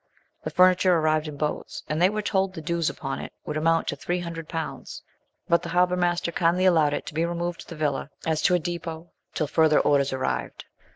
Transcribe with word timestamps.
The 0.43 0.49
furniture 0.49 0.95
arrived 0.97 1.27
in 1.27 1.37
boats, 1.37 1.83
and 1.87 2.01
they 2.01 2.09
were 2.09 2.23
told 2.23 2.55
the 2.55 2.61
dues 2.63 2.89
upon 2.89 3.19
it 3.19 3.33
would 3.45 3.55
amount 3.55 3.87
to 3.89 3.95
three 3.95 4.17
hundred 4.19 4.49
pounds, 4.49 5.03
but 5.47 5.61
the 5.61 5.69
harbour 5.69 5.95
master 5.95 6.31
kindly 6.31 6.65
allowed 6.65 6.95
it 6.95 7.05
to 7.05 7.13
be 7.13 7.23
removed 7.23 7.59
to 7.59 7.67
the 7.67 7.75
villa 7.75 8.09
as 8.25 8.41
to 8.41 8.55
a 8.55 8.59
depot 8.59 9.11
till 9.35 9.45
further 9.45 9.79
orders 9.79 10.11
arrived. 10.11 10.65